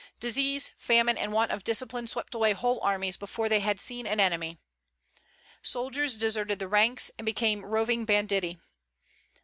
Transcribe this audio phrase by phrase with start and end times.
[0.19, 4.19] "Disease, famine, and want of discipline swept away whole armies before they had seen an
[4.19, 4.57] enemy."
[5.61, 8.57] Soldiers deserted the ranks, and became roving banditti.